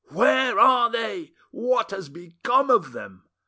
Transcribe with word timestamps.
Where 0.09 0.57
are 0.59 0.89
they? 0.89 1.33
What 1.51 1.91
has 1.91 2.09
become 2.09 2.71
of 2.71 2.91
them? 2.91 3.21